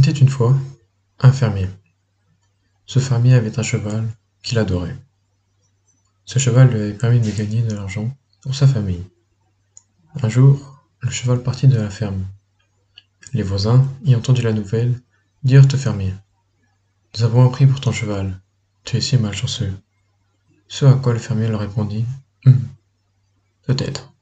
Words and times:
était 0.00 0.18
une 0.18 0.30
fois 0.30 0.56
un 1.18 1.30
fermier. 1.30 1.68
Ce 2.86 2.98
fermier 3.00 3.34
avait 3.34 3.58
un 3.58 3.62
cheval 3.62 4.08
qu'il 4.42 4.58
adorait. 4.58 4.96
Ce 6.24 6.38
cheval 6.38 6.70
lui 6.70 6.80
avait 6.80 6.94
permis 6.94 7.20
de 7.20 7.30
gagner 7.30 7.60
de 7.62 7.74
l'argent 7.74 8.10
pour 8.40 8.54
sa 8.54 8.66
famille. 8.66 9.04
Un 10.22 10.28
jour, 10.30 10.82
le 11.00 11.10
cheval 11.10 11.42
partit 11.42 11.68
de 11.68 11.76
la 11.76 11.90
ferme. 11.90 12.24
Les 13.34 13.42
voisins, 13.42 13.86
ayant 14.06 14.20
entendu 14.20 14.40
la 14.40 14.54
nouvelle, 14.54 14.98
dirent 15.42 15.66
au 15.66 15.76
fermier 15.76 16.14
Nous 17.14 17.22
avons 17.22 17.46
appris 17.46 17.66
pour 17.66 17.80
ton 17.80 17.92
cheval, 17.92 18.40
tu 18.84 18.96
es 18.96 19.00
si 19.02 19.18
malchanceux. 19.18 19.72
Ce 20.68 20.86
à 20.86 20.94
quoi 20.94 21.12
le 21.12 21.18
fermier 21.18 21.48
leur 21.48 21.60
répondit 21.60 22.06
hum, 22.46 22.58
Peut-être. 23.66 24.14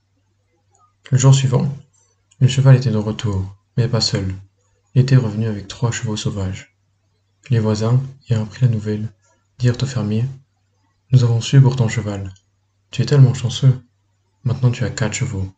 Le 1.12 1.18
jour 1.18 1.32
suivant, 1.32 1.72
le 2.40 2.48
cheval 2.48 2.74
était 2.74 2.90
de 2.90 2.96
retour, 2.96 3.56
mais 3.76 3.86
pas 3.86 4.00
seul. 4.00 4.34
Était 4.98 5.14
revenu 5.14 5.46
avec 5.46 5.68
trois 5.68 5.92
chevaux 5.92 6.16
sauvages. 6.16 6.76
Les 7.50 7.60
voisins, 7.60 8.02
ayant 8.28 8.42
appris 8.42 8.62
la 8.62 8.72
nouvelle, 8.72 9.08
dirent 9.60 9.80
au 9.80 9.86
fermier 9.86 10.24
Nous 11.12 11.22
avons 11.22 11.40
su 11.40 11.62
pour 11.62 11.76
ton 11.76 11.86
cheval. 11.86 12.34
Tu 12.90 13.02
es 13.02 13.06
tellement 13.06 13.32
chanceux. 13.32 13.80
Maintenant 14.42 14.72
tu 14.72 14.82
as 14.82 14.90
quatre 14.90 15.12
chevaux. 15.12 15.54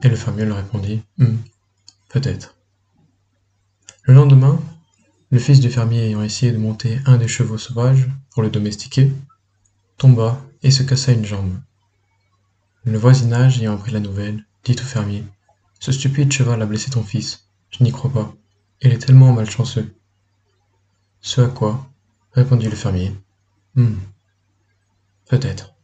Et 0.00 0.08
le 0.08 0.14
fermier 0.14 0.44
leur 0.44 0.58
répondit 0.58 1.02
hum, 1.18 1.42
Peut-être. 2.08 2.54
Le 4.04 4.14
lendemain, 4.14 4.60
le 5.32 5.40
fils 5.40 5.58
du 5.58 5.68
fermier 5.68 6.06
ayant 6.06 6.22
essayé 6.22 6.52
de 6.52 6.58
monter 6.58 7.00
un 7.04 7.16
des 7.16 7.26
chevaux 7.26 7.58
sauvages 7.58 8.08
pour 8.30 8.44
le 8.44 8.50
domestiquer, 8.50 9.12
tomba 9.96 10.40
et 10.62 10.70
se 10.70 10.84
cassa 10.84 11.10
une 11.10 11.26
jambe. 11.26 11.58
Le 12.84 12.96
voisinage 12.96 13.60
ayant 13.60 13.74
appris 13.74 13.90
la 13.90 13.98
nouvelle, 13.98 14.46
dit 14.62 14.76
au 14.78 14.84
fermier 14.84 15.24
Ce 15.80 15.90
stupide 15.90 16.30
cheval 16.30 16.62
a 16.62 16.66
blessé 16.66 16.92
ton 16.92 17.02
fils. 17.02 17.45
Je 17.70 17.84
n'y 17.84 17.92
crois 17.92 18.12
pas. 18.12 18.34
Il 18.80 18.92
est 18.92 18.98
tellement 18.98 19.32
malchanceux. 19.32 19.94
Ce 21.20 21.40
à 21.40 21.48
quoi 21.48 21.88
répondit 22.32 22.68
le 22.68 22.76
fermier 22.76 23.12
Hum, 23.76 23.98
peut-être. 25.28 25.74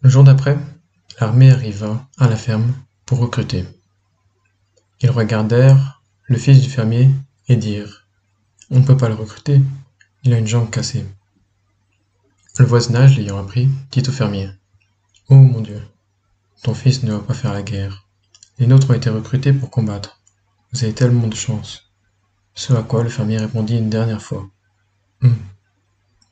Le 0.00 0.10
jour 0.10 0.22
d'après, 0.24 0.58
l'armée 1.20 1.50
arriva 1.50 2.06
à 2.18 2.28
la 2.28 2.36
ferme 2.36 2.72
pour 3.06 3.18
recruter. 3.18 3.64
Ils 5.00 5.10
regardèrent 5.10 6.02
le 6.24 6.36
fils 6.36 6.60
du 6.60 6.68
fermier 6.68 7.10
et 7.48 7.56
dirent 7.56 8.06
On 8.70 8.80
ne 8.80 8.84
peut 8.84 8.96
pas 8.96 9.08
le 9.08 9.14
recruter, 9.14 9.60
il 10.24 10.32
a 10.34 10.38
une 10.38 10.46
jambe 10.46 10.70
cassée. 10.70 11.06
Le 12.58 12.64
voisinage 12.64 13.16
l'ayant 13.16 13.38
appris, 13.38 13.68
dit 13.92 14.02
au 14.08 14.12
fermier 14.12 14.50
Oh 15.28 15.36
mon 15.36 15.60
Dieu, 15.60 15.80
ton 16.62 16.74
fils 16.74 17.02
ne 17.02 17.12
va 17.12 17.20
pas 17.20 17.34
faire 17.34 17.52
la 17.52 17.62
guerre. 17.62 18.08
Les 18.58 18.66
nôtres 18.66 18.90
ont 18.90 18.94
été 18.94 19.10
recrutés 19.10 19.52
pour 19.52 19.70
combattre. 19.70 20.17
Vous 20.72 20.84
avez 20.84 20.92
tellement 20.92 21.28
de 21.28 21.34
chance. 21.34 21.90
Ce 22.54 22.72
à 22.72 22.82
quoi 22.82 23.02
le 23.02 23.08
fermier 23.08 23.38
répondit 23.38 23.78
une 23.78 23.90
dernière 23.90 24.22
fois. 24.22 24.48
Hum, 25.22 25.36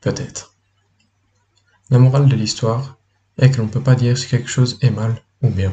peut-être. 0.00 0.54
La 1.90 1.98
morale 1.98 2.28
de 2.28 2.36
l'histoire 2.36 2.98
est 3.38 3.50
que 3.50 3.58
l'on 3.58 3.64
ne 3.66 3.70
peut 3.70 3.82
pas 3.82 3.94
dire 3.94 4.18
si 4.18 4.26
quelque 4.28 4.48
chose 4.48 4.78
est 4.82 4.90
mal 4.90 5.22
ou 5.42 5.50
bien, 5.50 5.72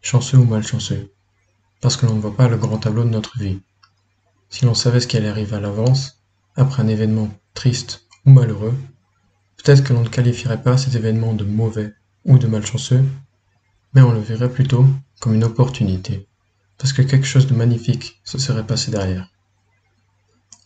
chanceux 0.00 0.38
ou 0.38 0.44
malchanceux, 0.44 1.12
parce 1.80 1.96
que 1.96 2.06
l'on 2.06 2.14
ne 2.14 2.20
voit 2.20 2.36
pas 2.36 2.48
le 2.48 2.56
grand 2.56 2.78
tableau 2.78 3.04
de 3.04 3.10
notre 3.10 3.38
vie. 3.38 3.60
Si 4.48 4.64
l'on 4.64 4.74
savait 4.74 5.00
ce 5.00 5.06
qui 5.06 5.16
allait 5.16 5.28
arriver 5.28 5.56
à 5.56 5.60
l'avance, 5.60 6.22
après 6.56 6.82
un 6.82 6.88
événement 6.88 7.28
triste 7.54 8.06
ou 8.24 8.30
malheureux, 8.30 8.74
peut-être 9.58 9.84
que 9.84 9.92
l'on 9.92 10.02
ne 10.02 10.08
qualifierait 10.08 10.62
pas 10.62 10.78
cet 10.78 10.94
événement 10.94 11.34
de 11.34 11.44
mauvais 11.44 11.92
ou 12.24 12.38
de 12.38 12.46
malchanceux, 12.46 13.04
mais 13.94 14.02
on 14.02 14.12
le 14.12 14.20
verrait 14.20 14.50
plutôt 14.50 14.86
comme 15.20 15.34
une 15.34 15.44
opportunité, 15.44 16.28
parce 16.78 16.92
que 16.92 17.02
quelque 17.02 17.26
chose 17.26 17.46
de 17.46 17.54
magnifique 17.54 18.20
se 18.24 18.38
serait 18.38 18.66
passé 18.66 18.90
derrière. 18.90 19.28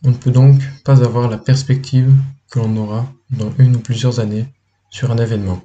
On 0.02 0.10
ne 0.10 0.16
peut 0.16 0.30
donc 0.30 0.62
pas 0.84 1.04
avoir 1.04 1.28
la 1.28 1.38
perspective 1.38 2.12
que 2.50 2.58
l'on 2.58 2.76
aura 2.76 3.12
dans 3.30 3.52
une 3.58 3.76
ou 3.76 3.80
plusieurs 3.80 4.18
années 4.18 4.48
sur 4.90 5.10
un 5.10 5.18
événement. 5.18 5.62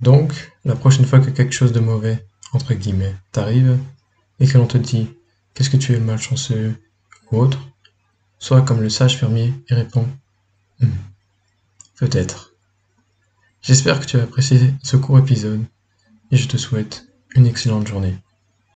Donc, 0.00 0.52
la 0.64 0.74
prochaine 0.74 1.06
fois 1.06 1.20
que 1.20 1.30
quelque 1.30 1.54
chose 1.54 1.72
de 1.72 1.80
mauvais, 1.80 2.26
entre 2.52 2.74
guillemets, 2.74 3.14
t'arrive, 3.30 3.78
et 4.40 4.46
que 4.46 4.58
l'on 4.58 4.66
te 4.66 4.78
dit 4.78 5.08
qu'est-ce 5.54 5.70
que 5.70 5.76
tu 5.76 5.94
es 5.94 6.00
malchanceux? 6.00 6.74
ou 7.30 7.38
autre, 7.38 7.58
sois 8.38 8.62
comme 8.62 8.80
le 8.80 8.90
sage 8.90 9.18
fermier 9.18 9.54
et 9.68 9.74
réponds 9.74 10.08
hmm, 10.80 10.88
peut-être. 11.96 12.52
J'espère 13.62 14.00
que 14.00 14.06
tu 14.06 14.18
as 14.18 14.24
apprécié 14.24 14.74
ce 14.82 14.96
court 14.96 15.18
épisode 15.18 15.64
et 16.30 16.36
je 16.36 16.48
te 16.48 16.56
souhaite 16.56 17.06
une 17.34 17.46
excellente 17.46 17.86
journée. 17.86 18.16